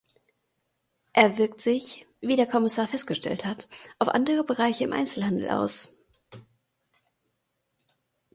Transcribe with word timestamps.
Er 1.13 1.37
wirkt 1.37 1.61
sich, 1.61 2.07
wie 2.21 2.35
der 2.35 2.47
Kommissar 2.47 2.87
festgestellt 2.87 3.45
hat, 3.45 3.67
auf 3.99 4.07
andere 4.07 4.43
Bereich 4.43 4.81
im 4.81 4.93
Einzelhandel 4.93 5.51
aus. 5.51 5.99